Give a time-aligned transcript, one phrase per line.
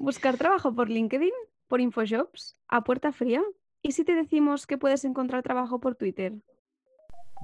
[0.00, 1.34] ¿Buscar trabajo por LinkedIn?
[1.68, 2.56] ¿Por InfoJobs?
[2.68, 3.42] ¿A puerta fría?
[3.82, 6.40] ¿Y si te decimos que puedes encontrar trabajo por Twitter?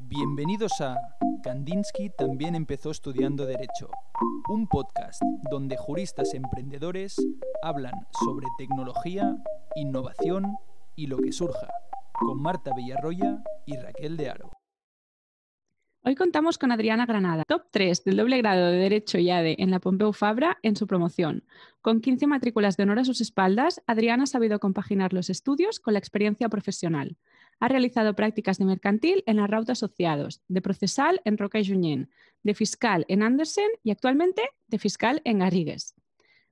[0.04, 0.96] Bienvenidos a
[1.42, 3.90] Kandinsky también empezó estudiando Derecho,
[4.48, 7.16] un podcast donde juristas emprendedores
[7.62, 7.92] hablan
[8.24, 9.36] sobre tecnología,
[9.74, 10.56] innovación
[10.94, 11.68] y lo que surja,
[12.14, 14.50] con Marta Villarroya y Raquel de Aro.
[16.08, 19.72] Hoy contamos con Adriana Granada, top 3 del doble grado de Derecho y ADE en
[19.72, 21.42] la Pompeu Fabra en su promoción.
[21.82, 25.94] Con 15 matrículas de honor a sus espaldas, Adriana ha sabido compaginar los estudios con
[25.94, 27.16] la experiencia profesional.
[27.58, 32.08] Ha realizado prácticas de mercantil en la Rauta Asociados, de procesal en Roca y Junyent,
[32.44, 35.96] de fiscal en Andersen y actualmente de fiscal en Garrigues.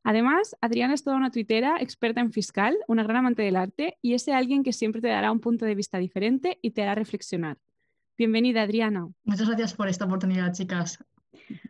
[0.03, 4.15] Además, Adriana es toda una tuitera experta en fiscal, una gran amante del arte y
[4.15, 7.59] es alguien que siempre te dará un punto de vista diferente y te hará reflexionar.
[8.17, 9.09] Bienvenida, Adriana.
[9.25, 10.99] Muchas gracias por esta oportunidad, chicas.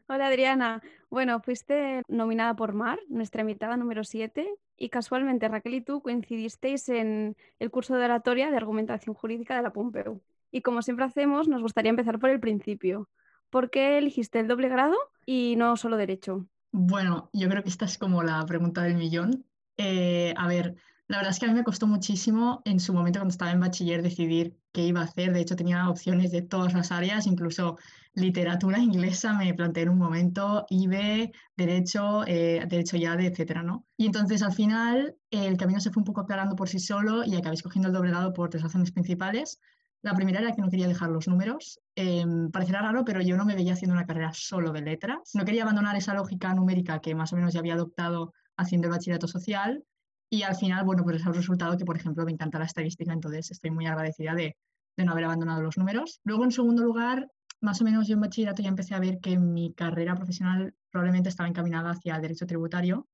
[0.09, 0.83] Hola, Adriana.
[1.09, 6.89] Bueno, fuiste nominada por Mar, nuestra invitada número 7, y casualmente Raquel y tú coincidisteis
[6.91, 10.21] en el curso de oratoria de argumentación jurídica de la Pompeu.
[10.51, 13.09] Y como siempre hacemos, nos gustaría empezar por el principio.
[13.49, 16.47] ¿Por qué elegiste el doble grado y no solo derecho?
[16.73, 19.47] Bueno, yo creo que esta es como la pregunta del millón.
[19.77, 20.77] Eh, a ver,
[21.07, 23.61] la verdad es que a mí me costó muchísimo en su momento cuando estaba en
[23.61, 25.33] bachiller decidir qué iba a hacer.
[25.35, 27.77] De hecho, tenía opciones de todas las áreas, incluso
[28.15, 33.85] literatura inglesa me planteé en un momento, IB, derecho, eh, derecho YADE, etcétera, ¿no?
[33.99, 37.37] Y entonces al final el camino se fue un poco aclarando por sí solo y
[37.37, 39.61] acabé escogiendo el doble grado por tres razones principales.
[40.01, 41.81] La primera era que no quería dejar los números.
[41.97, 45.33] Eh, parecerá raro, pero yo no me veía haciendo una carrera solo de letras.
[45.35, 48.93] No quería abandonar esa lógica numérica que más o menos ya había adoptado haciendo el
[48.93, 49.85] bachillerato social
[50.31, 53.13] y al final, bueno, pues es el resultado que, por ejemplo, me encanta la estadística,
[53.13, 54.57] entonces estoy muy agradecida de,
[54.97, 56.21] de no haber abandonado los números.
[56.25, 57.29] Luego, en segundo lugar,
[57.61, 61.29] más o menos yo en bachillerato ya empecé a ver que mi carrera profesional probablemente
[61.29, 63.09] estaba encaminada hacia el derecho tributario.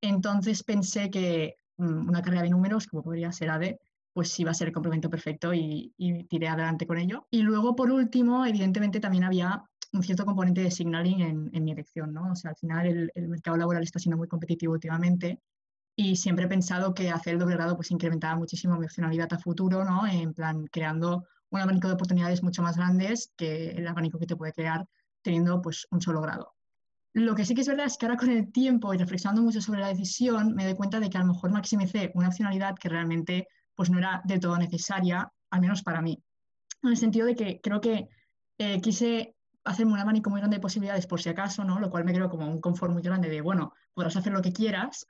[0.00, 3.78] Entonces pensé que mm, una carrera de números, como podría ser ADE,
[4.12, 5.92] pues iba a ser el complemento perfecto y,
[6.28, 7.26] tiré adelante con ello.
[7.30, 11.72] Y luego, por último, evidentemente también había un cierto componente de signaling en, en mi
[11.72, 12.32] elección, ¿no?
[12.32, 15.40] O sea, al final el, el mercado laboral está siendo muy competitivo últimamente
[15.96, 19.38] y siempre he pensado que hacer el doble grado pues incrementaba muchísimo mi opcionalidad a
[19.38, 20.06] futuro, ¿no?
[20.06, 24.36] En plan, creando un abanico de oportunidades mucho más grandes que el abanico que te
[24.36, 24.86] puede crear
[25.22, 26.54] teniendo pues un solo grado.
[27.14, 29.62] Lo que sí que es verdad es que ahora con el tiempo y reflexionando mucho
[29.62, 32.90] sobre la decisión, me doy cuenta de que a lo mejor maximicé una opcionalidad que
[32.90, 36.22] realmente pues no era del todo necesaria, al menos para mí.
[36.82, 38.08] En el sentido de que creo que
[38.58, 41.80] eh, quise hacerme un abanico muy grande de posibilidades por si acaso, ¿no?
[41.80, 44.52] Lo cual me creo como un confort muy grande de, bueno, podrás hacer lo que
[44.52, 45.06] quieras,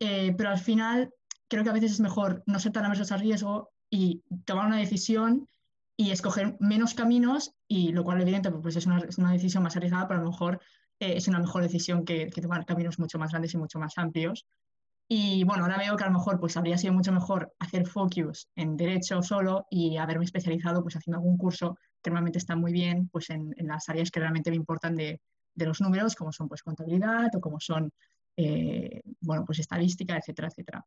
[0.00, 1.12] eh, pero al final
[1.48, 4.78] creo que a veces es mejor no ser tan aversos al riesgo y tomar una
[4.78, 5.48] decisión
[5.96, 9.76] y escoger menos caminos, y lo cual evidentemente pues es, una, es una decisión más
[9.76, 10.60] arriesgada, pero a lo mejor
[11.00, 13.98] eh, es una mejor decisión que, que, tomar caminos mucho más grandes y mucho más
[13.98, 14.46] amplios.
[15.10, 18.48] Y bueno, ahora veo que a lo mejor pues habría sido mucho mejor hacer focus
[18.54, 23.08] en derecho solo y haberme especializado pues haciendo algún curso que normalmente está muy bien
[23.08, 25.20] pues en, en las áreas que realmente me importan de,
[25.54, 27.90] de, los números, como son pues contabilidad o como son
[28.38, 30.86] eh, bueno, pues estadística, etcétera, etcétera.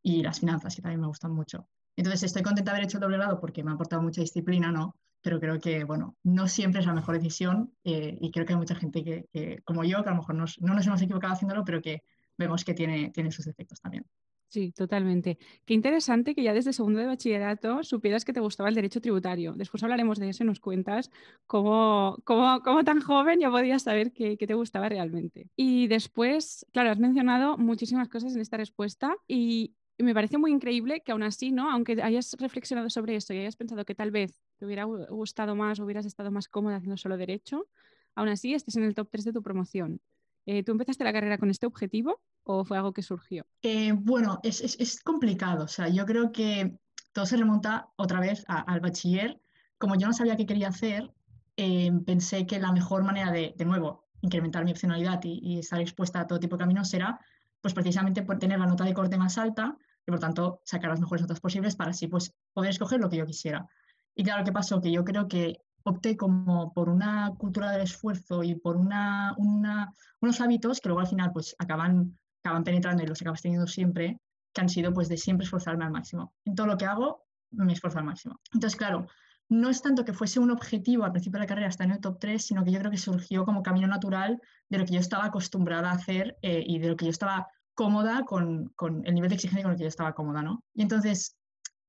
[0.00, 1.68] Y las finanzas, que también me gustan mucho.
[1.96, 4.70] Entonces, estoy contenta de haber hecho el doble grado porque me ha aportado mucha disciplina,
[4.70, 4.96] ¿no?
[5.20, 8.58] Pero creo que, bueno, no siempre es la mejor decisión eh, y creo que hay
[8.58, 11.64] mucha gente que, como yo, que a lo mejor nos, no nos hemos equivocado haciéndolo,
[11.64, 12.02] pero que
[12.38, 14.06] vemos que tiene, tiene sus defectos también.
[14.54, 15.36] Sí, totalmente.
[15.64, 19.52] Qué interesante que ya desde segundo de bachillerato supieras que te gustaba el derecho tributario.
[19.56, 21.10] Después hablaremos de eso y nos cuentas
[21.48, 25.48] cómo, cómo, cómo tan joven ya podías saber que, te gustaba realmente.
[25.56, 31.02] Y después, claro, has mencionado muchísimas cosas en esta respuesta y me parece muy increíble
[31.04, 31.68] que aún así, ¿no?
[31.68, 35.80] Aunque hayas reflexionado sobre esto y hayas pensado que tal vez te hubiera gustado más
[35.80, 37.66] o hubieras estado más cómoda haciendo solo derecho,
[38.14, 40.00] aún así estés en el top 3 de tu promoción.
[40.46, 43.44] Eh, ¿Tú empezaste la carrera con este objetivo o fue algo que surgió?
[43.62, 45.64] Eh, bueno, es, es, complicado.
[45.64, 46.78] O sea, yo creo que
[47.12, 49.40] todo se remonta otra vez al bachiller.
[49.78, 51.12] Como yo no sabía qué quería hacer,
[51.56, 55.80] eh, pensé que la mejor manera de, de nuevo, incrementar mi opcionalidad y, y, estar
[55.80, 57.20] expuesta a todo tipo de caminos era,
[57.60, 59.76] pues precisamente por tener la nota de corte más alta
[60.06, 63.16] y por tanto sacar las mejores notas posibles para así pues poder escoger lo que
[63.16, 63.66] yo quisiera.
[64.14, 64.80] Y claro, ¿qué pasó?
[64.80, 69.92] Que yo creo que opté como por una cultura del esfuerzo y por una, una,
[70.20, 74.20] unos hábitos que luego al final pues acaban, acaban penetrando y los acabas teniendo siempre,
[74.52, 76.34] que han sido pues de siempre esforzarme al máximo.
[76.44, 78.38] En todo lo que hago me esfuerzo al máximo.
[78.52, 79.06] Entonces, claro,
[79.48, 82.00] no es tanto que fuese un objetivo al principio de la carrera estar en el
[82.00, 85.00] top 3, sino que yo creo que surgió como camino natural de lo que yo
[85.00, 89.14] estaba acostumbrada a hacer eh, y de lo que yo estaba cómoda con, con, el
[89.14, 90.62] nivel de exigencia con el que yo estaba cómoda, ¿no?
[90.74, 91.36] Y entonces,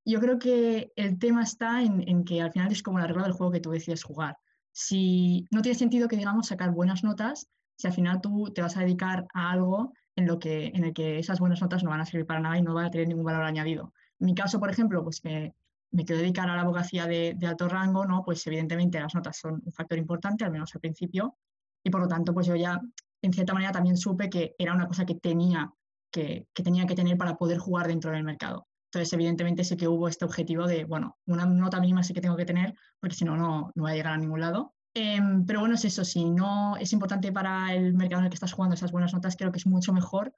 [0.06, 3.24] yo creo que el tema está en, en, que al final es como la regla
[3.24, 4.38] del juego que tú decides jugar.
[4.72, 7.48] Si no tiene sentido que, digamos, sacar buenas notas,
[7.78, 10.94] si al final tú te vas a dedicar a algo en, lo que, en el
[10.94, 13.08] que esas buenas notas no van a servir para nada y no van a tener
[13.08, 13.94] ningún valor añadido.
[14.20, 15.54] En mi caso, por ejemplo, pues que
[15.92, 18.24] me quiero dedicar a la abogacía de, alto rango, ¿no?
[18.24, 21.38] Pues evidentemente las notas son un factor importante, al menos al principio,
[21.84, 22.80] y por lo tanto, pues yo ya,
[23.22, 25.72] en cierta manera, también supe que era una cosa que tenía
[26.12, 28.68] que, tenía que tener para poder jugar dentro del mercado.
[28.86, 32.38] Entonces, evidentemente, sí que hubo este objetivo de, bueno, una nota mínima sí que tengo
[32.38, 34.74] que tener, porque si no, no voy a llegar a ningún lado.
[34.98, 38.36] Em, pero bueno, es eso, si no es importante para el mercado en el que
[38.36, 40.34] estás jugando esas buenas notas, creo que es mucho mejor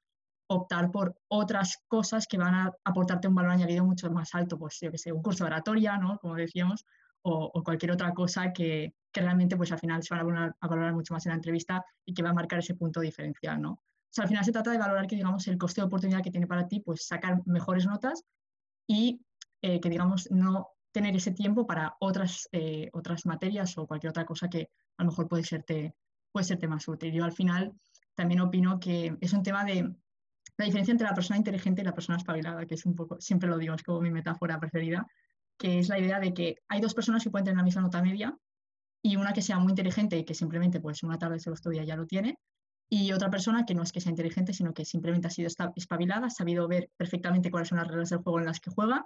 [0.47, 4.79] optar por otras cosas que van a aportarte un valor añadido mucho más alto, pues
[4.81, 6.17] yo que sé, un curso de oratoria, ¿no?
[6.17, 6.85] Como decíamos,
[7.21, 10.67] o, cualquier otra cosa que, que, realmente pues al final se va a valorar, a
[10.67, 13.73] valorar, mucho más en la entrevista y que va a marcar ese punto diferencial, ¿no?
[13.73, 16.31] O sea, al final se trata de valorar que, digamos, el coste de oportunidad que
[16.31, 18.23] tiene para ti, pues sacar mejores notas
[18.87, 19.21] y
[19.61, 24.25] eh, que, digamos, no tener ese tiempo para otras, eh, otras materias o cualquier otra
[24.25, 25.93] cosa que a lo mejor puede serte,
[26.31, 27.13] puede serte más útil.
[27.13, 27.71] Yo al final
[28.15, 29.93] también opino que es un tema de
[30.57, 33.47] la diferencia entre la persona inteligente y la persona espabilada, que es un poco, siempre
[33.47, 35.05] lo digo, es como mi metáfora preferida,
[35.55, 38.01] que es la idea de que hay dos personas que pueden tener la misma nota
[38.01, 38.35] media
[39.03, 41.83] y una que sea muy inteligente y que simplemente pues una tarde se lo estudia
[41.83, 42.39] y ya lo tiene,
[42.89, 46.27] y otra persona que no es que sea inteligente, sino que simplemente ha sido espabilada,
[46.27, 49.05] ha sabido ver perfectamente cuáles son las reglas del juego en las que juega,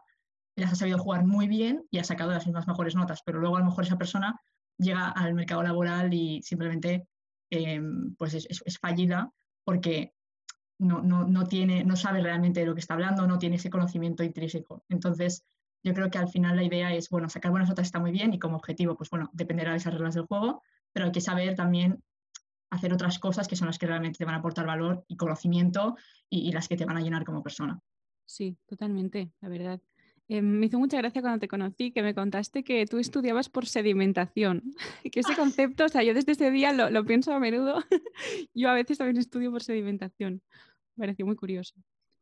[0.56, 3.58] las ha sabido jugar muy bien y ha sacado las mismas mejores notas, pero luego
[3.58, 4.40] a lo mejor esa persona
[4.78, 7.08] llega al mercado laboral y simplemente
[7.50, 9.32] em, pues es, fallida
[9.64, 10.14] porque
[10.80, 13.70] no, no, no, tiene, no sabe realmente de lo que está hablando, no tiene ese
[13.70, 14.84] conocimiento intrínseco.
[14.90, 15.46] Entonces,
[15.84, 18.34] yo creo que al final la idea es, bueno, sacar buenas notas está muy bien
[18.34, 20.62] y como objetivo, pues bueno, dependerá de esas reglas del juego,
[20.92, 22.04] pero hay que saber también
[22.72, 25.98] hacer otras cosas que son las que realmente te van a aportar valor y conocimiento
[26.30, 27.80] y, las que te van a llenar como persona.
[28.26, 29.82] Sí, totalmente, la verdad.
[30.28, 33.66] Eh, me hizo mucha gracia cuando te conocí que me contaste que tú estudiabas por
[33.66, 34.64] sedimentación,
[35.12, 37.84] que ese concepto, o sea, yo desde ese día lo, lo pienso a menudo,
[38.54, 40.42] yo a veces también estudio por sedimentación,
[40.96, 41.76] me pareció muy curioso.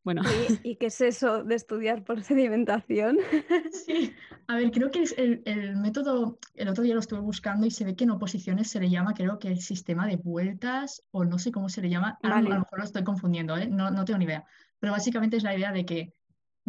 [0.03, 0.21] Bueno.
[0.63, 3.17] ¿Y, qué es eso de estudiar por sedimentación?
[3.71, 4.13] Sí,
[4.47, 7.85] a ver, creo que es el, método, el otro día lo estuve buscando y se
[7.85, 11.37] ve que en oposiciones se le llama, creo que el sistema de vueltas o no
[11.37, 13.67] sé cómo se le llama, a, lo mejor lo estoy confundiendo, ¿eh?
[13.67, 14.45] no, no, tengo ni idea,
[14.79, 16.13] pero básicamente es la idea de que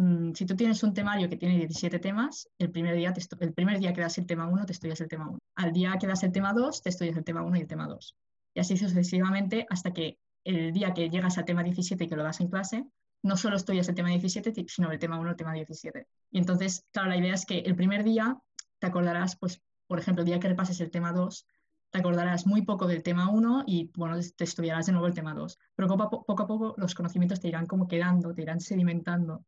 [0.03, 3.79] mm, si tú tienes un temario que tiene 17 temas, el primer, día el primer
[3.79, 6.23] día que das el tema 1 te estudias el tema 1, al día que das
[6.23, 8.17] el tema 2 te estudias el tema 1 y el tema 2,
[8.55, 12.23] y así sucesivamente hasta que el día que llegas al tema 17 y que lo
[12.23, 12.87] das en clase,
[13.23, 16.07] no solo estudias el tema 17, sino el tema 1, el tema 17.
[16.31, 18.41] Y entonces, claro, la idea es que el primer día
[18.79, 21.47] te acordarás, pues, por ejemplo, el día que repases el tema 2,
[21.91, 25.35] te acordarás muy poco del tema 1 y, bueno, te estudiarás de nuevo el tema
[25.35, 25.59] 2.
[25.75, 29.45] Pero poco, a poco los conocimientos te irán como quedando, te irán sedimentando.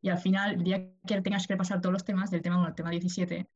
[0.00, 2.66] Y al final, el día que tengas que repasar todos los temas, del tema 1
[2.66, 3.48] al tema 17,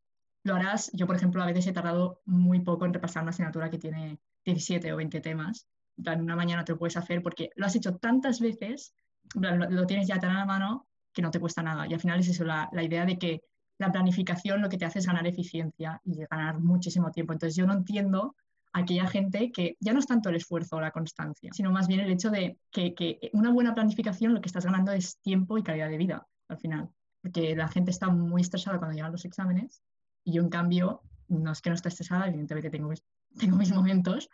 [0.44, 0.90] lo harás.
[0.92, 4.18] Yo, por ejemplo, a veces he tardado muy poco en repasar una asignatura que tiene
[4.44, 5.66] 17 o 20 temas.
[6.04, 8.94] En una mañana te lo puedes hacer porque lo has hecho tantas veces
[9.34, 11.86] lo, tienes ya tan a la mano que no te cuesta nada.
[11.86, 13.42] Y al final es eso, la, la, idea de que
[13.78, 17.32] la planificación lo que te hace es ganar eficiencia y ganar muchísimo tiempo.
[17.32, 18.34] Entonces yo no entiendo
[18.72, 22.00] aquella gente que ya no es tanto el esfuerzo o la constancia, sino más bien
[22.00, 25.62] el hecho de que, que, una buena planificación lo que estás ganando es tiempo y
[25.62, 26.88] calidad de vida al final.
[27.22, 29.82] Porque la gente está muy estresada cuando llegan los exámenes
[30.24, 32.92] y yo en cambio no es que no esté estresada, evidentemente tengo,
[33.38, 34.28] tengo mis momentos,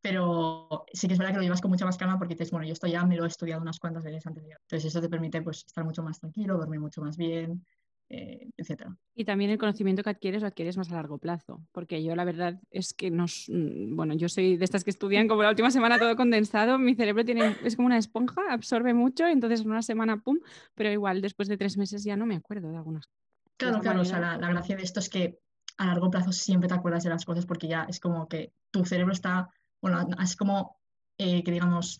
[0.00, 2.66] pero sí que es verdad que lo llevas con mucha más calma porque dices, bueno,
[2.66, 4.44] yo esto ya me lo he estudiado unas cuantas veces antes.
[4.44, 7.64] Entonces eso te permite pues estar mucho más tranquilo, dormir mucho más bien,
[8.10, 8.86] eh, etc.
[9.14, 12.24] Y también el conocimiento que adquieres lo adquieres más a largo plazo, porque yo la
[12.24, 15.70] verdad es que nos, mm, bueno, yo soy de estas que estudian como la última
[15.70, 19.82] semana todo condensado, mi cerebro tiene, es como una esponja, absorbe mucho, entonces en una
[19.82, 20.38] semana, ¡pum!,
[20.74, 23.18] pero igual después de tres meses ya no me acuerdo de algunas cosas.
[23.56, 25.40] Claro, claro, o sea, la, la gracia de esto es que
[25.78, 28.84] a largo plazo siempre te acuerdas de las cosas porque ya es como que tu
[28.84, 29.50] cerebro está
[29.80, 30.78] bueno, es como
[31.18, 31.98] eh, que digamos,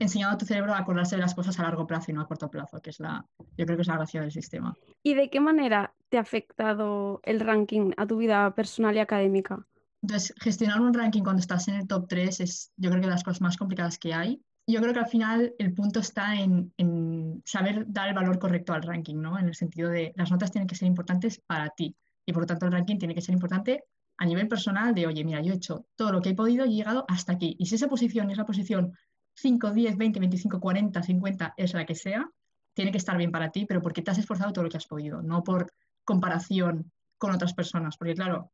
[0.00, 2.26] enseñado a tu cerebro a acordarse de las cosas a largo plazo y no a
[2.26, 3.24] corto plazo, que es la,
[3.56, 4.74] yo creo que es la gracia del sistema.
[5.02, 9.66] ¿Y de qué manera te ha afectado el ranking a tu vida personal y académica?
[10.02, 13.12] Entonces, gestionar un ranking cuando estás en el top 3 es, yo creo que de
[13.12, 14.42] las cosas más complicadas que hay.
[14.66, 18.72] Yo creo que al final el punto está en, en saber dar el valor correcto
[18.72, 19.38] al ranking, ¿no?
[19.38, 22.46] En el sentido de las notas tienen que ser importantes para ti y por lo
[22.46, 23.84] tanto el ranking tiene que ser importante
[24.20, 26.74] a nivel personal de, oye, mira, yo he hecho todo lo que he podido y
[26.74, 27.56] he llegado hasta aquí.
[27.58, 28.92] Y si esa posición es la posición
[29.40, 32.28] 5, 10, 20, 25, 40, 50, es la que sea,
[32.74, 34.86] tiene que estar bien para ti, pero porque te has esforzado todo lo que has
[34.86, 35.72] podido, no por
[36.04, 37.96] comparación con otras personas.
[37.96, 38.50] Porque claro,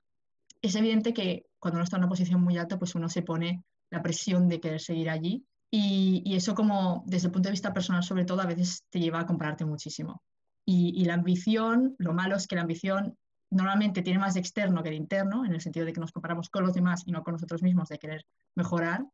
[0.63, 3.63] es evidente que cuando uno está en una posición muy alta, pues uno se pone
[3.91, 5.45] la presión de querer seguir allí.
[5.71, 9.21] Y, eso como desde el punto de vista personal sobre todo a veces te lleva
[9.21, 10.23] a compararte muchísimo.
[10.65, 13.17] Y, y la ambición, lo malo es que la ambición
[13.51, 16.49] normalmente tiene más de externo que de interno, en el sentido de que nos comparamos
[16.51, 19.05] con los demás y no con nosotros mismos, de querer mejorar.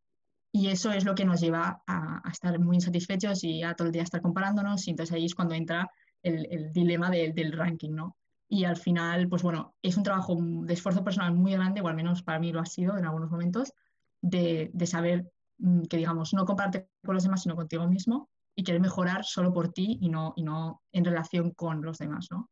[0.54, 3.92] Y eso es lo que nos lleva a, estar muy insatisfechos y a todo el
[3.92, 4.86] día estar comparándonos.
[4.86, 5.90] Y entonces ahí es cuando entra
[6.22, 8.16] el, dilema del ranking, ¿no?
[8.48, 11.94] Y al final, pues bueno, es un trabajo de esfuerzo personal muy grande, o al
[11.94, 13.72] menos para mí lo ha sido en algunos momentos,
[14.20, 18.82] de, saber mm, que, digamos, no compararte con los demás, sino contigo mismo y querer
[18.82, 22.50] mejorar solo por ti y no, y no en relación con los demás, ¿no?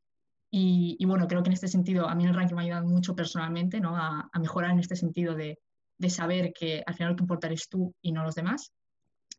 [0.51, 2.89] Y, y, bueno, creo que en este sentido a mí el ranking me ha ayudado
[2.89, 3.95] mucho personalmente ¿no?
[3.97, 5.61] a mejorar en este sentido de,
[6.01, 8.73] de, saber que al final lo que importa eres tú y no los demás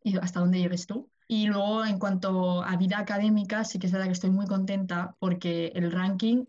[0.02, 1.10] y hasta dónde llegues tú.
[1.28, 5.14] Y luego en cuanto a vida académica, sí que es verdad que estoy muy contenta
[5.18, 6.44] porque el ranking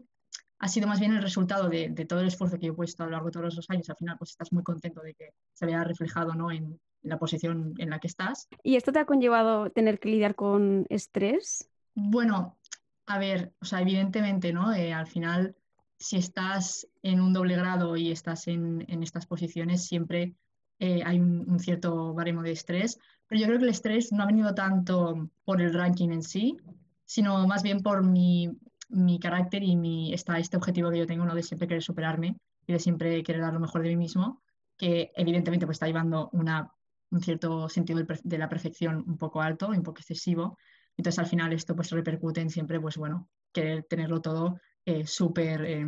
[0.60, 3.06] ha sido más bien el resultado de, de todo el esfuerzo que he puesto a
[3.06, 3.90] lo largo de todos los años.
[3.90, 6.52] Al final, pues estás muy contento de que se vea reflejado ¿no?
[6.52, 8.48] en, en la posición en la que estás.
[8.64, 11.70] ¿Y esto te ha conllevado tener que lidiar con estrés?
[11.96, 12.58] Bueno,
[13.06, 14.74] a ver, o sea, evidentemente, ¿no?
[14.74, 15.56] Eh, al final,
[16.04, 20.36] si estás en un doble grado y estás en, estas posiciones, siempre
[20.78, 24.26] eh, hay un, cierto baremo de estrés, pero yo creo que el estrés no ha
[24.26, 26.58] venido tanto por el ranking en sí,
[27.06, 28.50] sino más bien por mi,
[29.22, 31.36] carácter y mi, esta, este objetivo que yo tengo, ¿no?
[31.36, 32.36] De siempre querer superarme
[32.68, 34.42] y de siempre querer dar lo mejor de mí mismo,
[34.78, 36.70] que evidentemente pues está llevando una,
[37.12, 40.58] un cierto sentido de, de la perfección un poco alto, un poco excesivo,
[40.98, 45.66] entonces al final esto pues repercute en siempre, pues bueno, querer tenerlo todo eh, súper
[45.66, 45.86] eh,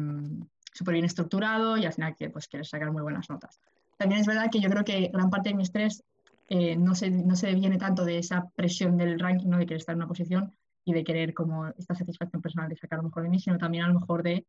[0.87, 3.59] bien estructurado y al final que, pues, querer sacar muy buenas notas.
[3.97, 6.03] También es verdad que yo creo que gran parte de mi estrés
[6.47, 9.57] eh, no, se, no se viene tanto de esa presión del ranking, ¿no?
[9.57, 12.99] de querer estar en una posición y de querer como esta satisfacción personal de sacar
[12.99, 14.45] lo mejor de mí, sino también a lo mejor de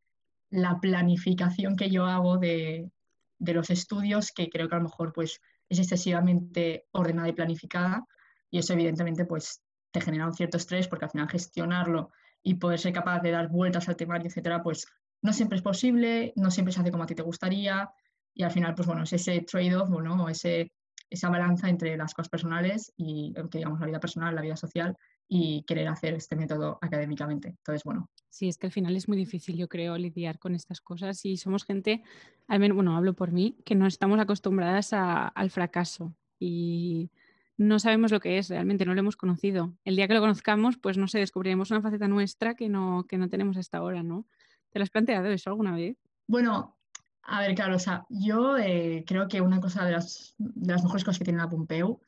[0.50, 2.90] la planificación que yo hago de,
[3.38, 8.06] de los estudios, que creo que a lo mejor pues es excesivamente ordenada y planificada
[8.50, 12.12] y eso evidentemente pues te genera un cierto estrés porque al final gestionarlo
[12.46, 14.86] y poder ser capaz de dar vueltas al temario, etcétera, pues
[15.20, 17.90] no siempre es posible, no siempre se hace como a ti te gustaría
[18.32, 20.72] y al final, pues bueno, es ese trade-off, bueno, ese,
[21.10, 24.96] esa balanza entre las cosas personales y, que digamos, la vida personal, la vida social
[25.26, 27.48] y querer hacer este método académicamente.
[27.48, 28.10] Entonces, bueno.
[28.30, 31.38] Sí, es que al final es muy difícil, yo creo, lidiar con estas cosas y
[31.38, 32.04] somos gente,
[32.46, 37.10] al menos, bueno, hablo por mí, que no estamos acostumbradas a, al fracaso y
[37.58, 39.72] no sabemos lo que es, realmente no lo hemos conocido.
[39.84, 43.18] El día que lo conozcamos, pues no sé, descubriremos una faceta nuestra que no, que
[43.18, 44.26] no tenemos hasta ahora, ¿no?
[44.70, 45.96] ¿Te lo has planteado eso alguna vez?
[46.26, 46.76] Bueno,
[47.22, 50.82] a ver, claro, o sea, yo eh, creo que una cosa de las, de las
[50.82, 52.00] mejores cosas que tiene la Pompeu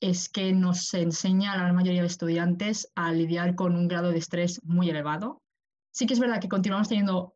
[0.00, 4.18] es que nos enseña a la mayoría de estudiantes a lidiar con un grado de
[4.18, 5.42] estrés muy elevado.
[5.90, 7.34] Sí que es verdad que continuamos teniendo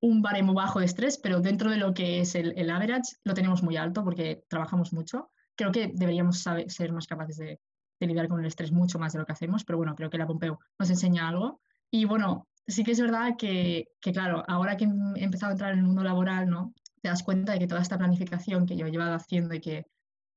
[0.00, 3.34] un baremo bajo de estrés, pero dentro de lo que es el, el average lo
[3.34, 7.60] tenemos muy alto porque trabajamos mucho creo que deberíamos saber, ser más capaces de,
[7.98, 10.16] de, lidiar con el estrés mucho más de lo que hacemos, pero bueno, creo que
[10.16, 11.60] la Pompeu nos enseña algo.
[11.90, 15.72] Y bueno, sí que es verdad que, que, claro, ahora que he empezado a entrar
[15.72, 16.72] en el mundo laboral, ¿no?
[17.02, 19.86] Te das cuenta de que toda esta planificación que yo he llevado haciendo y que,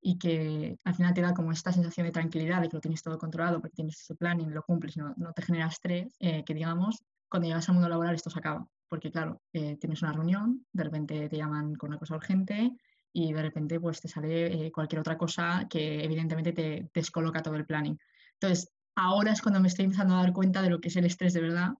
[0.02, 3.04] y que al final te da como esta sensación de tranquilidad, de que lo tienes
[3.04, 6.44] todo controlado porque tienes ese plan y lo cumples, no, no te genera estrés, eh,
[6.44, 8.66] que digamos, cuando llegas al mundo laboral esto se acaba.
[8.90, 12.74] Porque claro, eh, tienes una reunión, de repente te llaman con una cosa urgente,
[13.14, 17.56] y de repente pues te sale eh, cualquier otra cosa que evidentemente te descoloca todo
[17.56, 17.98] el planning.
[18.34, 21.06] Entonces, ahora es cuando me estoy empezando a dar cuenta de lo que es el
[21.06, 21.72] estrés de verdad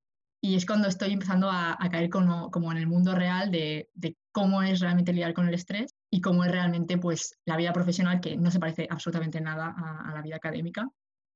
[0.42, 3.90] y es cuando estoy empezando a, a caer como, como, en el mundo real de,
[3.94, 7.74] de, cómo es realmente lidiar con el estrés y cómo es realmente pues la vida
[7.74, 10.90] profesional que no se parece absolutamente nada a, a la vida académica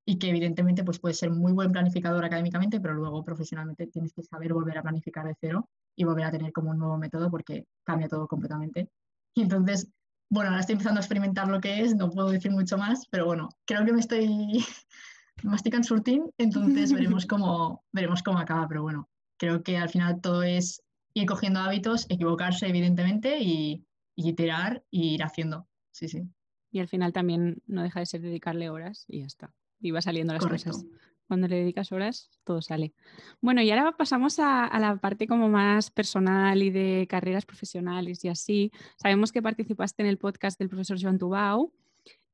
[0.06, 4.24] y que evidentemente pues puedes ser muy buen planificador académicamente, pero luego profesionalmente tienes que
[4.24, 7.66] saber volver a planificar de cero y volver a tener como un nuevo método porque
[7.84, 8.90] cambia todo completamente
[9.36, 9.92] y entonces,
[10.30, 13.26] bueno, ahora estoy empezando a experimentar lo que es, no puedo decir mucho más, pero
[13.26, 14.66] bueno, creo que me estoy
[15.44, 20.42] masticando surtín, entonces veremos cómo, veremos cómo acaba, pero bueno, creo que al final todo
[20.42, 20.82] es
[21.14, 25.68] ir cogiendo hábitos, equivocarse evidentemente y, y iterar y ir haciendo.
[25.92, 26.24] Sí, sí.
[26.72, 29.54] Y al final también no deja de ser dedicarle horas y ya está.
[29.80, 30.72] Y va saliendo las Correcto.
[30.72, 30.86] cosas
[31.28, 32.94] cuando le dedicas horas, todo sale.
[33.42, 38.30] Bueno, y ahora pasamos a, la parte como más personal y de carreras profesionales y
[38.30, 38.72] así.
[38.98, 41.74] Sabemos que participaste en el podcast del profesor Joan Tubau,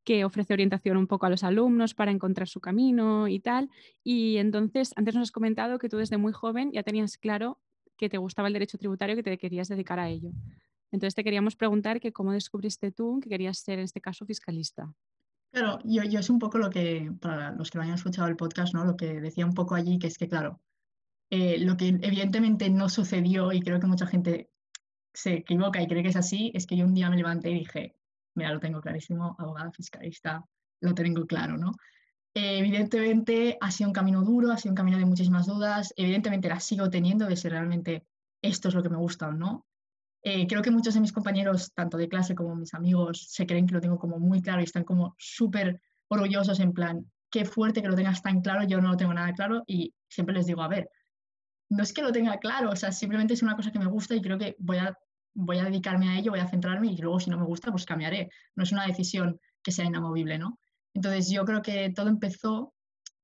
[0.04, 3.70] que ofrece orientación un poco a los alumnos para encontrar su camino y tal.
[4.04, 7.60] Y entonces, antes nos has comentado que tú desde muy joven ya tenías claro
[7.98, 10.32] que te gustaba el derecho tributario, que te querías dedicar a ello.
[10.92, 14.92] Entonces te queríamos preguntar que cómo descubriste tú que querías ser, en este caso, fiscalista.
[15.52, 18.74] Claro, yo, es un poco lo que, para los que lo hayan escuchado el podcast,
[18.74, 18.86] ¿no?
[18.86, 20.62] Lo que decía un poco allí, que es que, claro,
[21.30, 24.50] eh, lo que evidentemente no sucedió, y creo que mucha gente
[25.14, 27.60] se equivoca y cree que es así, es que yo un día me levanté y
[27.60, 27.96] dije,
[28.36, 30.46] mira, lo tengo clarísimo, abogada fiscalista,
[30.82, 31.72] lo tengo claro, ¿no?
[32.34, 36.48] Eh, evidentemente ha sido un camino duro, ha sido un camino de muchísimas dudas, evidentemente
[36.48, 38.06] las sigo teniendo de si realmente
[38.42, 39.66] esto es lo que me gusta o no,
[40.24, 43.66] Eh, creo que muchos de mis compañeros, tanto de clase como mis amigos, se creen
[43.66, 47.82] que lo tengo como muy claro y están como súper orgullosos en plan, qué fuerte
[47.82, 50.62] que lo tengas tan claro, yo no lo tengo nada claro y siempre les digo,
[50.62, 50.90] a ver,
[51.70, 54.14] no es que lo tenga claro, o sea, simplemente es una cosa que me gusta
[54.14, 54.96] y creo que voy a,
[55.34, 57.86] voy a dedicarme a ello, voy a centrarme y luego si no me gusta, pues
[57.86, 58.30] cambiaré.
[58.56, 60.60] No es una decisión que sea inamovible, ¿no?
[60.94, 62.74] Entonces yo creo que todo empezó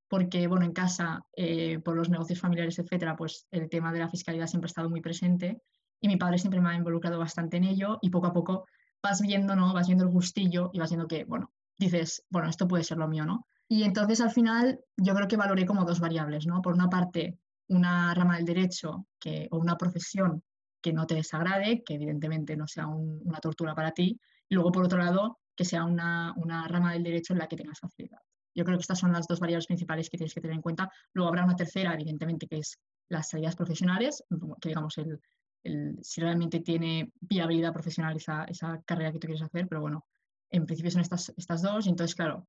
[0.08, 4.08] porque, bueno, en casa, eh, por los negocios familiares, etcétera, pues el tema de la
[4.08, 5.60] fiscalidad siempre ha estado muy presente
[6.00, 8.66] y mi padre siempre me ha involucrado bastante en ello y poco a poco
[9.02, 9.72] vas viendo, ¿no?
[9.72, 13.08] Vas viendo el gustillo y vas viendo que, bueno, dices, bueno, esto puede ser lo
[13.08, 13.46] mío, ¿no?
[13.68, 16.62] Y entonces al final yo creo que valoré como dos variables, ¿no?
[16.62, 17.38] Por una parte,
[17.68, 20.42] una rama del derecho que, o una profesión
[20.80, 24.84] que no te desagrade, que evidentemente no sea una tortura para ti, y luego por
[24.84, 28.20] otro lado, que sea una, una, rama del derecho en la que tengas facilidad.
[28.54, 30.90] Yo creo que estas son las dos variables principales que tienes que tener en cuenta.
[31.12, 32.78] Luego habrá una tercera, evidentemente, que es
[33.08, 34.24] las salidas profesionales,
[34.60, 35.20] que digamos el,
[35.62, 40.06] el, si realmente tiene viabilidad profesional esa, esa, carrera que tú quieres hacer, pero bueno,
[40.50, 42.46] en principio son estas, estas dos, y entonces, claro,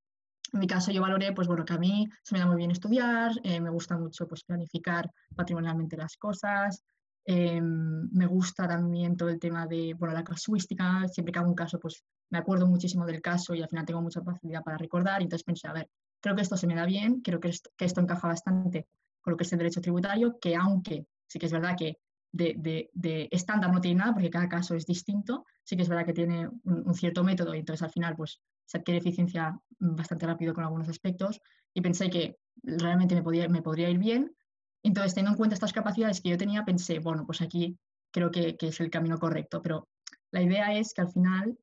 [0.54, 2.72] en mi caso yo valoré, pues bueno, que a mí se me da muy bien
[2.72, 6.84] estudiar, eh, me gusta mucho pues planificar patrimonialmente las cosas,
[7.26, 11.56] eh, me gusta también todo el tema de, bueno, la casuística, siempre que hago un
[11.56, 15.22] caso, pues me acuerdo muchísimo del caso y al final tengo mucha facilidad para recordar,
[15.22, 15.90] y entonces pensé, a ver,
[16.22, 18.88] creo que esto se me da bien, creo que esto, que esto encaja bastante
[19.22, 21.98] con lo que es el derecho tributario, que aunque sí que es verdad que
[22.32, 25.90] de, de, de, estándar no tiene nada, porque cada caso es distinto, sí que es
[25.90, 29.60] verdad que tiene un, un cierto método y entonces al final pues se adquiere eficiencia
[29.80, 31.42] bastante rápido con algunos aspectos
[31.74, 34.36] y pensé que realmente me, podía, me podría ir bien.
[34.84, 37.78] Entonces, teniendo en cuenta estas capacidades que yo tenía, pensé, bueno, pues aquí
[38.12, 39.88] creo que, que es el camino correcto, pero
[40.32, 41.58] la idea es que al final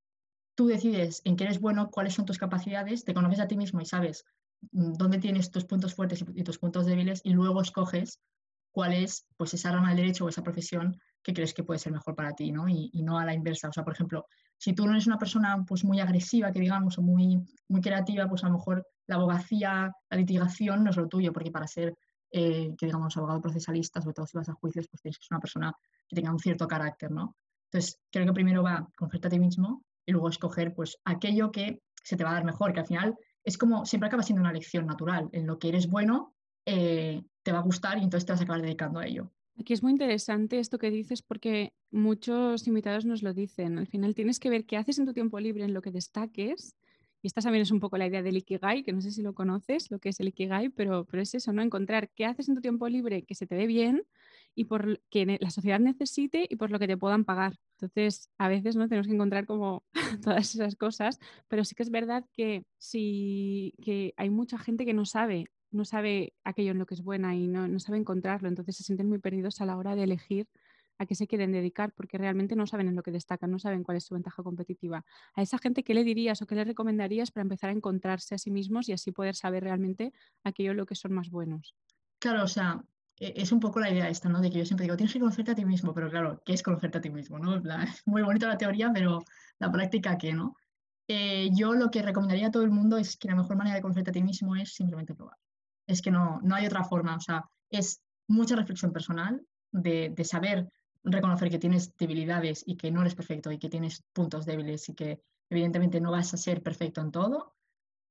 [0.57, 3.81] tú decides en qué eres bueno, cuáles son tus capacidades, te conoces a ti mismo
[3.81, 4.25] y sabes
[4.73, 8.21] mm, dónde tienes tus puntos fuertes y tus puntos débiles y luego escoges
[8.77, 11.93] cuál es pues esa rama del derecho o esa profesión que crees que puede ser
[11.93, 12.69] mejor para ti, ¿no?
[12.69, 13.71] Y, no a la inversa.
[13.71, 14.27] O sea, por ejemplo,
[14.59, 18.29] si tú no eres una persona pues muy agresiva, que digamos, o muy, muy creativa,
[18.29, 21.97] pues a lo mejor la abogacía, la litigación no es lo tuyo, porque para ser,
[22.31, 25.35] eh, que digamos, abogado procesalista, sobre todo si vas a juicios, pues tienes que ser
[25.35, 25.73] una persona
[26.07, 27.35] que tenga un cierto carácter, ¿no?
[27.73, 31.81] Entonces, creo que primero va conocerte a ti mismo y luego escoger pues aquello que
[32.05, 34.53] se te va a dar mejor, que al final es como, siempre acaba siendo una
[34.53, 36.35] lección natural, en lo que eres bueno,
[36.67, 39.31] eh, te va a gustar y entonces te vas a acabar dedicando a ello.
[39.57, 43.79] Aquí es muy interesante esto que dices porque muchos invitados nos lo dicen.
[43.79, 46.75] Al final tienes que ver qué haces en tu tiempo libre en lo que destaques.
[47.23, 49.33] Y esta también es un poco la idea del Ikigai, que no sé si lo
[49.33, 51.63] conoces, lo que es el Ikigai, pero, pero es eso, ¿no?
[51.63, 54.03] Encontrar qué haces en tu tiempo libre que se te dé bien
[54.57, 57.55] y por que la sociedad necesite y por lo que te puedan pagar.
[57.79, 59.85] Entonces, a veces no tenemos que encontrar como
[60.25, 64.95] todas esas cosas, pero sí que es verdad que sí que hay mucha gente que
[64.95, 68.49] no sabe no sabe aquello en lo que es buena y no, no sabe encontrarlo,
[68.49, 70.49] entonces se sienten muy perdidos a la hora de elegir
[70.99, 73.83] a qué se quieren dedicar, porque realmente no saben en lo que destacan, no saben
[73.83, 75.05] cuál es su ventaja competitiva.
[75.35, 78.39] A esa gente, ¿qué le dirías o qué le recomendarías para empezar a encontrarse a
[78.39, 80.13] sí mismos y así poder saber realmente
[80.45, 81.75] aquello en lo que son más buenos?
[82.19, 82.83] Claro, o sea,
[83.19, 84.41] e, es un poco la idea esta, ¿no?
[84.41, 86.63] De que yo siempre digo, tienes que conocerte a ti mismo, pero claro, ¿qué es
[86.63, 87.39] conocerte a ti mismo?
[87.39, 87.63] ¿no?
[88.07, 89.23] muy bonita la teoría, pero
[89.59, 90.57] la práctica, ¿qué, no?
[91.09, 93.83] Eh, yo lo que recomendaría a todo el mundo es que la mejor manera de
[93.83, 95.37] conocerte a ti mismo es simplemente probar
[95.87, 99.41] es que no, no hay otra forma, o sea, es mucha reflexión personal
[99.73, 100.69] de, de saber
[101.05, 104.95] reconocer que tienes debilidades y que no eres perfecto y que tienes puntos débiles y
[104.95, 107.55] que evidentemente no vas a ser perfecto en todo.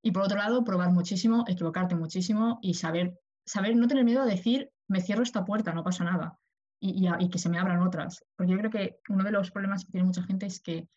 [0.01, 4.25] Y por otro lado, probar muchísimo, equivocarte muchísimo y saber, saber no tener miedo a
[4.25, 6.39] decir, me cierro esta puerta, no pasa nada.
[6.79, 8.23] Y, y, y que se me abran otras.
[8.35, 10.87] Porque yo creo que uno de los problemas que tiene mucha gente es que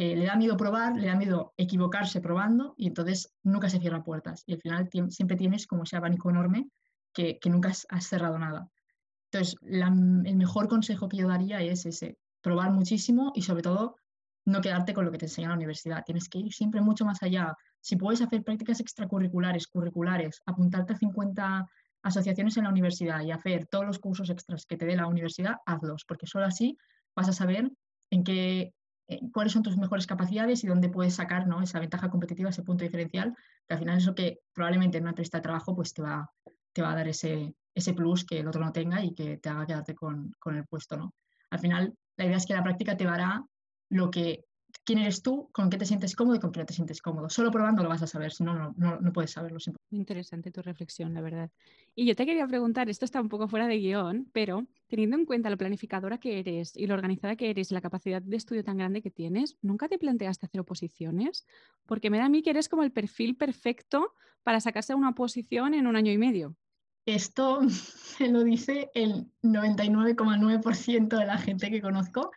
[0.00, 4.04] eh, le da miedo probar, le da miedo equivocarse probando y entonces nunca se cierran
[4.04, 4.44] puertas.
[4.46, 6.68] Y al final siempre tienes como ese abanico enorme
[7.12, 8.70] que, nunca has, has, cerrado nada.
[9.30, 13.96] Entonces, la, el mejor consejo que yo daría es ese, probar muchísimo y sobre todo
[14.44, 16.04] no quedarte con lo que te enseña la universidad.
[16.06, 17.56] Tienes que ir siempre mucho más allá.
[17.80, 21.66] Si puedes hacer prácticas extracurriculares, curriculares, apuntarte a 50
[22.02, 25.56] asociaciones en la universidad y hacer todos los cursos extras que te dé la universidad,
[25.66, 26.78] hazlos, porque solo así
[27.16, 27.68] vas a saber
[28.10, 28.72] en qué
[29.08, 31.62] eh, cuáles son tus mejores capacidades y dónde puedes sacar ¿no?
[31.62, 33.34] esa ventaja competitiva, ese punto diferencial,
[33.66, 36.30] que al final es lo que probablemente en una entrevista de trabajo pues te va,
[36.72, 39.48] te va a dar ese, ese plus que el otro no tenga y que te
[39.48, 40.96] haga quedarte con, con el puesto.
[40.96, 41.14] ¿no?
[41.50, 43.42] Al final, la idea es que la práctica te dará
[43.90, 44.44] lo que
[44.84, 47.28] quién eres tú, con qué te sientes cómodo y con qué no te sientes cómodo.
[47.28, 49.58] Solo probando lo vas a saber, si no, no, no, no puedes saberlo.
[49.90, 51.50] Muy interesante tu reflexión, la verdad.
[51.94, 55.24] Y yo te quería preguntar, esto está un poco fuera de guion, pero teniendo en
[55.24, 58.64] cuenta lo planificadora que eres y lo organizada que eres y la capacidad de estudio
[58.64, 61.46] tan grande que tienes, ¿nunca te planteaste hacer oposiciones?
[61.86, 65.74] Porque me da a mí que eres como el perfil perfecto para sacarse una oposición
[65.74, 66.56] en un año y medio.
[67.04, 67.60] Esto
[68.20, 72.30] me lo dice el 99,9% de la gente que conozco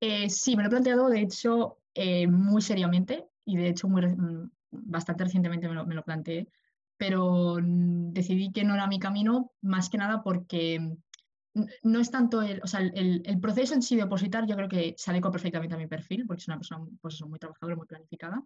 [0.00, 4.06] Eh, sí, me lo he planteado, de hecho, eh, muy seriamente y de hecho muy,
[4.06, 6.48] mm, bastante recientemente me lo, me lo planteé,
[6.96, 10.96] pero decidí que no era mi camino más que nada porque
[11.82, 14.68] no es tanto el, o sea, el, el, proceso en sí de opositar, yo creo
[14.68, 17.86] que se perfectamente a mi perfil, porque es una persona pues eso, muy trabajadora, muy
[17.86, 18.42] planificada,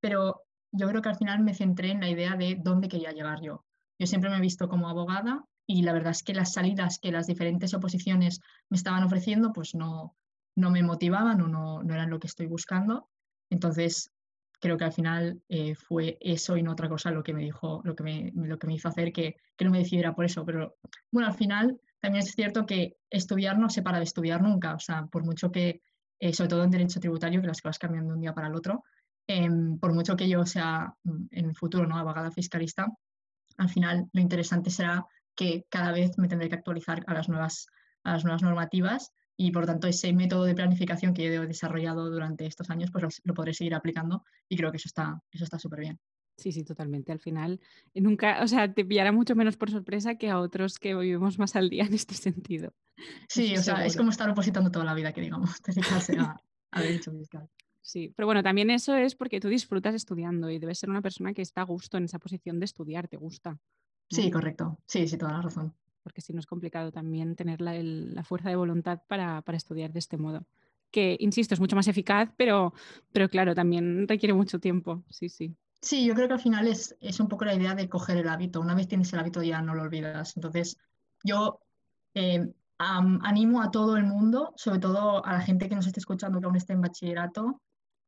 [0.00, 3.40] pero yo creo que al final me centré en la idea de dónde quería llegar
[3.40, 3.64] yo.
[3.98, 7.12] Yo siempre me he visto como abogada y la verdad es que las salidas que
[7.12, 10.14] las diferentes oposiciones me estaban ofreciendo, pues no,
[10.56, 13.08] no me motivaban o no, no eran lo que estoy buscando.
[13.50, 14.10] Entonces,
[14.58, 17.82] creo que al final eh, fue eso y no otra cosa lo que me dijo,
[17.84, 20.44] lo que me, lo que me hizo hacer que, que, no me decidiera por eso.
[20.44, 20.76] Pero
[21.10, 24.74] bueno, al final también es cierto que estudiar no se para de estudiar nunca.
[24.74, 25.82] O sea, por mucho que,
[26.18, 28.54] eh, sobre todo en derecho tributario, que las cosas cambian de un día para el
[28.54, 28.82] otro,
[29.28, 29.48] eh,
[29.80, 31.98] por mucho que yo sea mm, en el futuro ¿no?
[31.98, 32.86] abogada fiscalista,
[33.58, 37.66] al final lo interesante será que cada vez me tendré que actualizar a las nuevas,
[38.04, 42.10] a las nuevas normativas y por tanto ese método de planificación que yo he desarrollado
[42.10, 45.58] durante estos años, pues lo, podré seguir aplicando y creo que eso está eso está
[45.58, 45.98] súper bien.
[46.38, 47.12] Sí, sí, totalmente.
[47.12, 47.60] Al final,
[47.94, 51.56] nunca, o sea, te pillará mucho menos por sorpresa que a otros que vivimos más
[51.56, 52.72] al día en este sentido.
[53.28, 56.80] Sí, o sea, es como estar opositando toda la vida, que digamos, dedicarse a, a
[56.80, 57.46] derecho fiscal.
[57.82, 61.34] Sí, pero bueno, también eso es porque tú disfrutas estudiando y debes ser una persona
[61.34, 63.58] que está a gusto en esa posición de estudiar, te gusta.
[64.08, 64.78] Sí, correcto.
[64.86, 65.74] Sí, sí, toda la razón
[66.06, 69.92] porque si no es complicado también tener la, la fuerza de voluntad para, para, estudiar
[69.92, 70.46] de este modo.
[70.92, 72.72] Que, insisto, es mucho más eficaz, pero,
[73.10, 75.02] pero claro, también requiere mucho tiempo.
[75.10, 75.56] Sí, sí.
[75.82, 78.28] Sí, yo creo que al final es, es un poco la idea de coger el
[78.28, 78.60] hábito.
[78.60, 80.36] Una vez tienes el hábito ya no lo olvidas.
[80.36, 80.78] Entonces,
[81.24, 81.58] yo
[82.14, 86.38] eh, animo a todo el mundo, sobre todo a la gente que nos esté escuchando
[86.38, 87.60] que aún esté en bachillerato,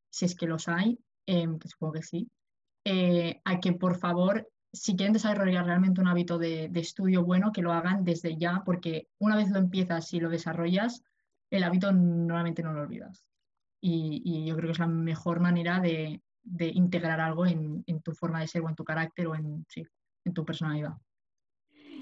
[0.09, 2.31] si es que los hay, eh, que supongo que sí,
[2.85, 7.63] eh, a que por favor si quieren desarrollar realmente un hábito de, estudio bueno, que
[7.63, 11.03] lo hagan desde ya, porque una vez lo empiezas y lo desarrollas,
[11.51, 13.25] el hábito normalmente no lo olvidas.
[13.81, 16.21] Y, yo creo que es la mejor manera de,
[16.59, 19.67] integrar algo en, tu forma de ser o en tu carácter o en,
[20.25, 20.95] en tu personalidad.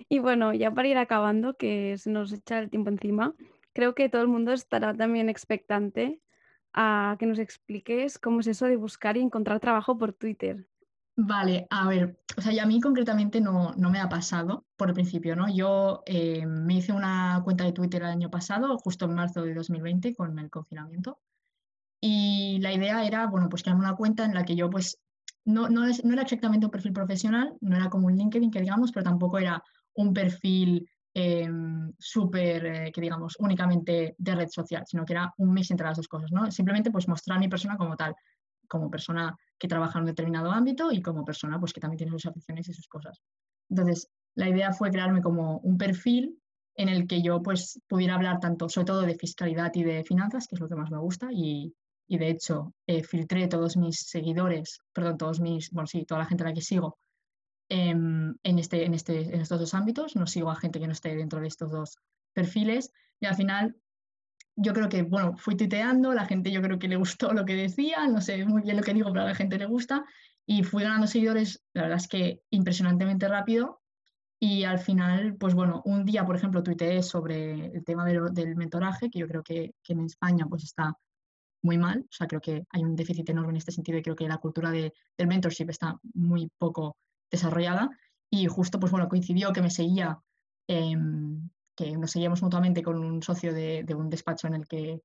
[0.08, 3.34] Y bueno, ya para ir acabando, que se nos echa el tiempo encima,
[3.72, 6.20] creo que todo el mundo estará también expectante
[6.72, 10.68] a que nos expliques cómo es eso de buscar y encontrar trabajo por Twitter.
[11.18, 14.88] Vale, a ver, o sea, y a mí concretamente no, no me ha pasado por
[14.88, 15.46] el principio, ¿no?
[15.48, 19.54] Yo eh, me hice una cuenta de Twitter el año pasado, justo en marzo de
[19.54, 21.20] 2020, con el confinamiento,
[22.00, 25.00] y la idea era, bueno, pues crear una cuenta en la que yo, pues,
[25.44, 28.92] no, no, no era exactamente un perfil profesional, no era como un LinkedIn, que digamos,
[28.92, 29.62] pero tampoco era
[29.94, 31.48] un perfil eh,
[31.98, 35.96] súper, eh, que digamos, únicamente de red social, sino que era un mix entre las
[35.96, 36.50] dos cosas, ¿no?
[36.50, 38.14] Simplemente, pues, mostrar a mi persona como tal,
[38.68, 42.12] como persona que trabaja en un determinado ámbito y como persona pues que también tiene
[42.12, 43.20] sus aficiones y sus cosas.
[43.68, 46.38] Entonces, la idea fue crearme como un perfil
[46.74, 50.46] en el que yo pues pudiera hablar tanto, sobre todo de fiscalidad y de finanzas,
[50.46, 51.74] que es lo que más me gusta, y,
[52.06, 56.26] y de hecho eh, filtré todos mis seguidores, perdón, todos mis, bueno, sí, toda la
[56.26, 56.98] gente a la que sigo
[57.68, 61.16] en, este, en, este, en estos dos ámbitos, no sigo a gente que no esté
[61.16, 61.96] dentro de estos dos
[62.32, 63.76] perfiles, y al final
[64.56, 67.54] yo creo que, bueno, fui tuiteando, la gente yo creo que le gustó lo que
[67.54, 70.04] decía, no sé muy bien lo que digo, pero a la gente le gusta,
[70.46, 73.82] y fui ganando seguidores, la verdad es que impresionantemente rápido,
[74.40, 79.10] y al final, pues bueno, un día, por ejemplo, tuiteé sobre el tema del, mentoraje,
[79.10, 80.94] que yo creo que, que, en España pues está
[81.62, 84.16] muy mal, o sea, creo que hay un déficit enorme en este sentido y creo
[84.16, 86.96] que la cultura de, del mentorship está muy poco
[87.30, 87.90] desarrollada,
[88.30, 90.18] y justo, pues bueno, coincidió que me seguía
[90.68, 90.96] eh,
[91.76, 95.02] que nos seguíamos mutuamente con un socio de, un despacho en el que,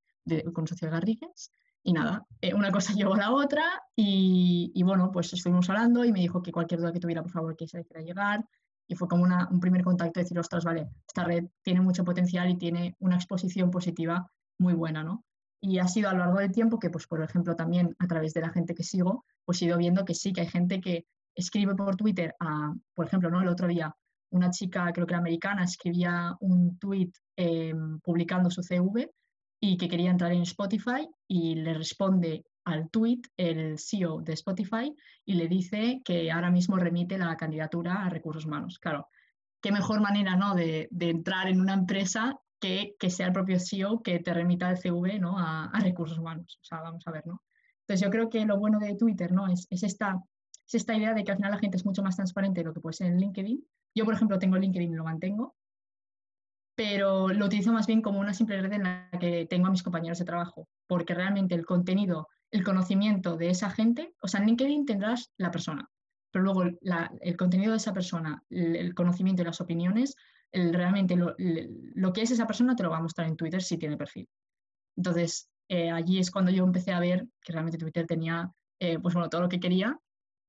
[0.54, 1.52] con un socio de Garrigues,
[1.84, 3.64] y nada, eh, una cosa llevó a la otra
[3.96, 7.56] y, bueno, pues estuvimos hablando y me dijo que cualquier duda que tuviera, por favor,
[7.56, 8.46] que se hiciera llegar.
[8.88, 12.50] Y fue como un primer contacto de decir, ostras, vale, esta red tiene mucho potencial
[12.50, 14.30] y tiene una exposición positiva
[14.60, 15.24] muy buena, ¿no?
[15.62, 18.34] Y ha sido a lo largo del tiempo que, pues, por ejemplo, también a través
[18.34, 21.06] de la gente que sigo, pues he ido viendo que sí, que hay gente que
[21.36, 23.42] escribe por Twitter, a, por ejemplo, ¿no?
[23.42, 23.96] El otro día
[24.32, 29.10] una chica, creo que era americana, escribía un tweet em, publicando su CV
[29.60, 34.94] y que quería entrar en Spotify y le responde al tweet el CEO de Spotify
[35.26, 38.80] y le dice que ahora mismo remite la candidatura a recursos humanos.
[38.80, 39.08] Claro,
[39.62, 40.56] qué mejor manera ¿no?
[40.56, 44.78] de, entrar en una empresa que, que, sea el propio CEO que te remita el
[44.78, 45.38] CV ¿no?
[45.38, 46.60] a, recursos humanos.
[46.62, 47.42] O sea, vamos a ver, ¿no?
[47.82, 49.48] Entonces yo creo que lo bueno de Twitter ¿no?
[49.48, 50.22] es, es, esta,
[50.72, 52.74] es esta idea de que al final la gente es mucho más transparente de lo
[52.74, 53.64] que puede ser en LinkedIn
[53.96, 55.56] yo, por ejemplo, tengo LinkedIn y lo mantengo,
[56.76, 59.84] pero lo utilizo más bien como una simple red en la que tengo a mis
[59.84, 64.48] compañeros de trabajo, porque realmente el contenido, el conocimiento de esa gente, o sea, en
[64.48, 65.90] LinkedIn tendrás la persona,
[66.32, 70.16] pero luego el contenido de esa persona, el, conocimiento y las opiniones,
[70.54, 73.98] realmente lo, que es esa persona te lo va a mostrar en Twitter si tiene
[73.98, 74.28] perfil.
[74.96, 79.14] Entonces, eh, allí es cuando yo empecé a ver que realmente Twitter tenía eh, pues
[79.14, 79.98] bueno, todo lo que quería.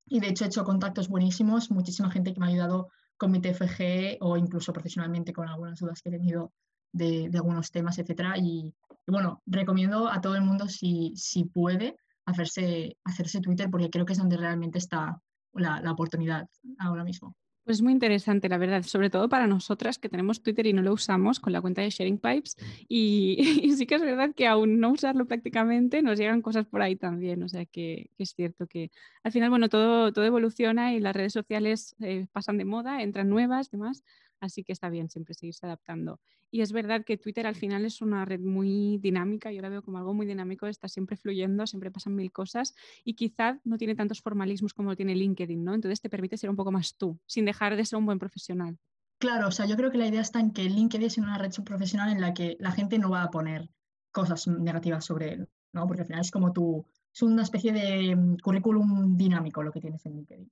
[0.07, 3.41] Y de hecho he hecho contactos buenísimos, muchísima gente que me ha ayudado con mi
[3.41, 6.53] TFG o incluso profesionalmente con algunas dudas que he tenido
[6.93, 8.35] de, algunos temas, etc.
[8.37, 8.75] Y,
[9.07, 14.13] bueno, recomiendo a todo el mundo si, si puede hacerse, hacerse Twitter porque creo que
[14.13, 15.21] es donde realmente está
[15.55, 17.35] la, la oportunidad ahora mismo.
[17.65, 20.93] Pues muy interesante, la verdad, sobre todo para nosotras que tenemos Twitter y no lo
[20.93, 22.57] usamos con la cuenta de Sharing Pipes.
[22.89, 26.97] Y, sí que es verdad que aún no usarlo prácticamente nos llegan cosas por ahí
[26.97, 27.43] también.
[27.45, 28.91] O sea que, es cierto que
[29.23, 33.29] al final, bueno, todo, todo evoluciona y las redes sociales eh, pasan de moda, entran
[33.29, 34.03] nuevas, demás.
[34.43, 36.21] Así que está bien siempre seguirse adaptando.
[36.51, 39.83] Y es verdad que Twitter al final es una red muy dinámica, yo la veo
[39.83, 42.75] como algo muy dinámico, está siempre fluyendo, siempre pasan mil cosas
[43.05, 45.75] y quizá no tiene tantos formalismos como tiene LinkedIn, ¿no?
[45.75, 48.77] Entonces te permite ser un poco más tú, sin dejar de ser un buen profesional.
[49.19, 51.53] Claro, o sea, yo creo que la idea está en que LinkedIn es una red
[51.65, 53.71] profesional en la que la gente no va a poner
[54.11, 55.87] cosas negativas sobre él, ¿no?
[55.87, 59.81] Porque al final es como tu, es una especie de mm, currículum dinámico lo que
[59.81, 60.51] tienes en LinkedIn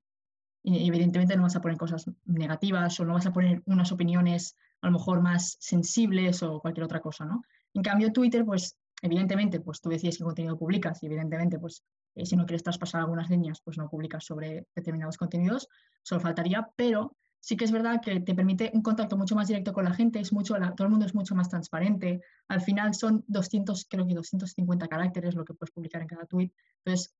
[0.65, 4.87] evidentemente no vas a poner cosas negativas o no vas a poner unas opiniones a
[4.87, 7.43] lo mejor más sensibles o cualquier otra cosa, ¿no?
[7.75, 12.27] En cambio, Twitter, pues evidentemente, pues tú decides qué contenido publicas y evidentemente, pues eh,
[12.27, 15.69] si no quieres traspasar algunas líneas, pues no publicas sobre determinados contenidos,
[16.03, 19.73] solo faltaría, pero sí que es verdad que te permite un contacto mucho más directo
[19.73, 23.25] con la gente, es mucho, todo el mundo es mucho más transparente, al final son
[23.29, 26.53] 200, creo que 250 caracteres lo que puedes publicar en cada tweet,
[26.85, 27.15] entonces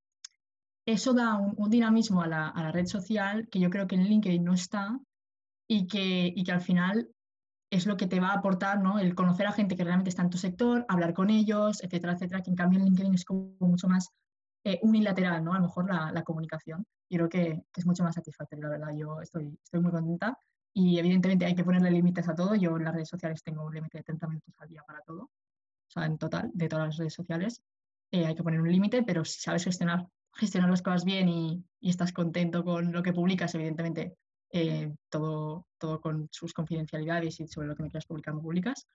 [0.87, 4.55] eso da un, dinamismo a la, red social que yo creo que en LinkedIn no
[4.55, 4.99] está
[5.69, 7.09] y que, que al final
[7.71, 8.99] es lo que te va a aportar, ¿no?
[8.99, 12.43] El conocer a gente que realmente está en tu sector, hablar con ellos, etcétera, etcétera,
[12.43, 14.11] que en cambio en LinkedIn es como mucho más
[14.65, 15.53] eh, unilateral, ¿no?
[15.53, 16.85] A lo mejor la, comunicación.
[17.09, 18.95] Y creo que, es mucho más satisfactorio, la verdad.
[18.97, 20.37] Yo estoy, estoy muy contenta
[20.75, 22.55] y evidentemente hay que ponerle límites a todo.
[22.57, 25.23] Yo en las redes sociales tengo un límite de 30 minutos al día para todo.
[25.23, 27.63] O sea, en total, de todas las redes sociales.
[28.11, 31.65] Eh, hay que poner un límite, pero si sabes gestionar gestionar las cosas bien y,
[31.83, 34.15] estás contento con lo que publicas, evidentemente,
[34.53, 38.87] eh, todo, todo con sus confidencialidades y sobre lo que me quieras publicar, me publicas,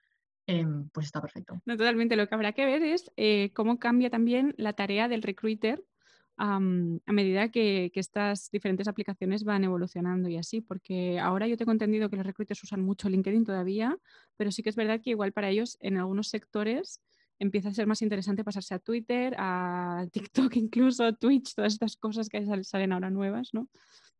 [0.46, 1.60] em, pues está perfecto.
[1.64, 2.14] No, totalmente.
[2.14, 5.82] Lo que habrá que ver es eh, cómo cambia también la tarea del recruiter
[6.38, 11.72] a medida que, que, estas diferentes aplicaciones van evolucionando y así, porque ahora yo tengo
[11.72, 13.96] entendido que los recruiters usan mucho LinkedIn todavía,
[14.36, 17.00] pero sí que es verdad que igual para ellos en algunos sectores
[17.38, 22.28] empieza a ser más interesante pasarse a Twitter, a TikTok incluso, Twitch, todas estas cosas
[22.28, 23.68] que salen ahora nuevas, ¿no?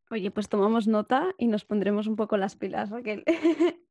[0.09, 3.25] Oye, pues tomamos nota y nos pondremos un poco las pilas, Raquel.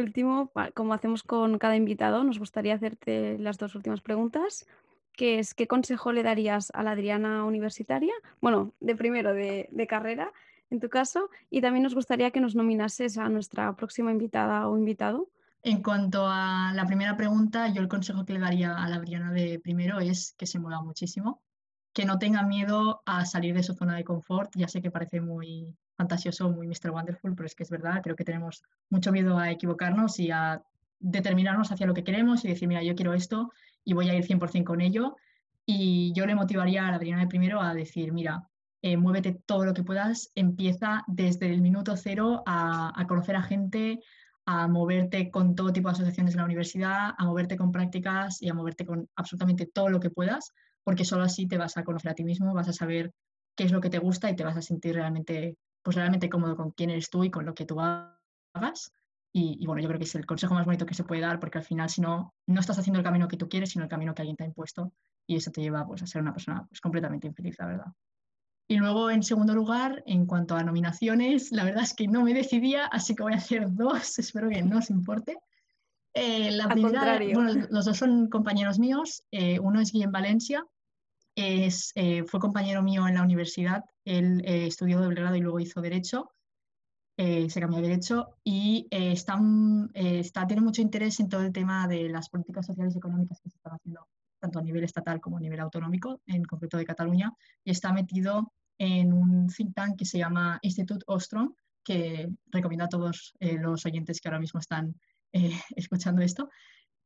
[0.00, 4.66] último, como hacemos con cada invitado, nos gustaría hacerte las dos últimas preguntas,
[5.12, 8.12] que es ¿qué consejo le darías a la Adriana universitaria?
[8.40, 10.32] Bueno, de primero de, de carrera,
[10.70, 14.78] en tu caso, y también nos gustaría que nos nominases a nuestra próxima invitada o
[14.78, 15.28] invitado
[15.62, 19.32] en cuanto a la primera pregunta, yo el consejo que le daría a la Adriana
[19.32, 21.42] de primero es que se mueva muchísimo,
[21.92, 24.52] que no tenga miedo a salir de su zona de confort.
[24.54, 26.90] Ya sé que parece muy fantasioso, muy Mr.
[26.90, 30.62] Wonderful, pero es que es verdad, creo que tenemos mucho miedo a equivocarnos y a
[31.00, 33.52] determinarnos hacia lo que queremos y decir, mira, yo quiero esto
[33.84, 35.16] y voy a ir 100% con ello.
[35.66, 38.48] Y yo le motivaría a la Adriana de primero a decir, mira,
[38.80, 44.00] eh, muévete todo lo que puedas, empieza desde el minuto cero a conocer a gente,
[44.50, 48.48] a moverte con todo tipo de asociaciones de la universidad, a moverte con prácticas y
[48.48, 52.12] a moverte con absolutamente todo lo que puedas, porque solo así te vas a conocer
[52.12, 53.12] a ti mismo, vas a saber
[53.54, 56.56] qué es lo que te gusta y te vas a sentir realmente, pues realmente cómodo
[56.56, 58.90] con quién eres tú y con lo que tú hagas.
[59.34, 61.58] Y, bueno, yo creo que es el consejo más bonito que se puede dar, porque
[61.58, 64.14] al final, si no, no estás haciendo el camino que tú quieres, sino el camino
[64.14, 64.94] que alguien te ha impuesto,
[65.26, 67.92] y eso te lleva pues, a ser una persona pues, completamente infeliz, la verdad.
[68.70, 72.34] Y luego, en segundo lugar, en cuanto a nominaciones, la verdad es que no me
[72.34, 75.38] decidía, así que voy a hacer dos, espero que no os importe.
[76.12, 79.22] Eh, la primera, bueno, los dos son compañeros míos.
[79.30, 80.66] Eh, uno es Guillem Valencia,
[81.34, 83.84] es, eh, fue compañero mío en la universidad.
[84.04, 86.30] Él estudió doble grado y luego hizo Derecho.
[87.16, 89.40] se cambió a Derecho y está,
[89.94, 93.48] está, tiene mucho interés en todo el tema de las políticas sociales y económicas que
[93.50, 94.06] se están haciendo
[94.38, 97.32] tanto a nivel estatal como a nivel autonómico, en concreto de Cataluña,
[97.64, 102.88] y está metido en un think tank que se llama Institut Ostrom, que recomiendo a
[102.88, 104.94] todos eh, los oyentes que ahora mismo están
[105.32, 106.48] eh, escuchando esto.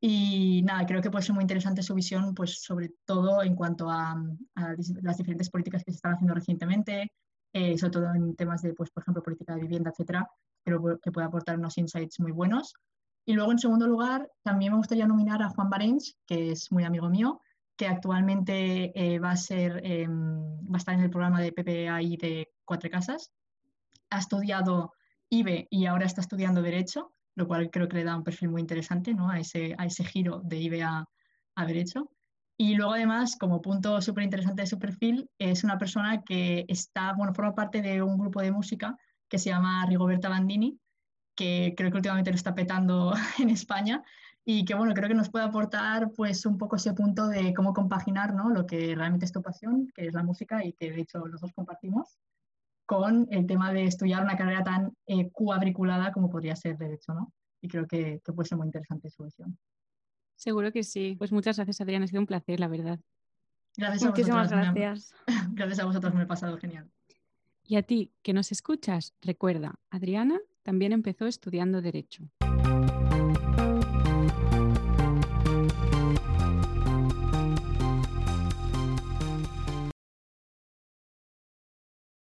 [0.00, 3.88] Y nada, creo que puede ser muy interesante su visión, pues sobre todo en cuanto
[3.88, 4.20] a,
[4.56, 7.12] las diferentes políticas que se están haciendo recientemente,
[7.52, 10.28] eh, sobre todo en temas de, pues, por ejemplo, política de vivienda, etcétera.
[10.64, 12.74] Creo que puede aportar unos insights muy buenos.
[13.24, 16.84] Y luego, en segundo lugar, también me gustaría nominar a Juan Barench, que es muy
[16.84, 17.40] amigo mío,
[17.76, 22.16] que actualmente eh, va, a ser, em, va a estar en el programa de PPAI
[22.16, 23.30] de Cuatro Casas.
[24.10, 24.92] Ha estudiado
[25.30, 28.60] IBE y ahora está estudiando Derecho, lo cual creo que le da un perfil muy
[28.60, 29.30] interesante ¿no?
[29.30, 31.06] a, ese, a ese giro de IBE a,
[31.66, 32.10] Derecho.
[32.58, 37.14] Y luego además, como punto súper interesante de su perfil, es una persona que está,
[37.14, 38.96] bueno, forma parte de un grupo de música
[39.28, 40.78] que se llama Rigoberta Bandini,
[41.34, 44.02] que creo que últimamente lo está petando en España
[44.44, 47.72] y que bueno, creo que nos puede aportar pues un poco ese punto de cómo
[47.72, 48.50] compaginar ¿no?
[48.50, 51.40] lo que realmente es tu pasión, que es la música y que de hecho los
[51.40, 52.18] dos compartimos,
[52.86, 57.32] con el tema de estudiar una carrera tan eh, cuadriculada como podría ser Derecho, ¿no?
[57.60, 59.56] Y creo que, que puede ser muy interesante su visión.
[60.34, 61.14] Seguro que sí.
[61.16, 62.04] Pues muchas gracias, Adriana.
[62.04, 62.98] Ha sido un placer, la verdad.
[63.76, 65.14] Gracias a Muchísimas vosotras, gracias.
[65.26, 66.90] Me, gracias a vosotros, me he pasado genial.
[67.72, 72.28] Y a ti, que nos escuchas, recuerda, Adriana también empezó estudiando Derecho.